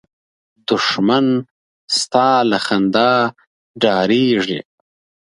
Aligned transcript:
دښمن 0.67 1.27
ستا 1.99 2.29
له 2.49 2.57
خندا 2.65 3.11
ډارېږي 3.81 4.59